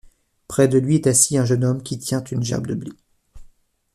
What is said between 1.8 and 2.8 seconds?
qui tient une gerbe de